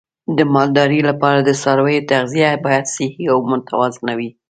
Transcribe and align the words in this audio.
د 0.37 0.39
مالدارۍ 0.53 1.01
لپاره 1.09 1.39
د 1.43 1.49
څارویو 1.61 2.07
تغذیه 2.11 2.49
باید 2.65 2.85
صحي 2.95 3.23
او 3.33 3.37
متوازنه 3.51 4.13
وي. 4.19 4.29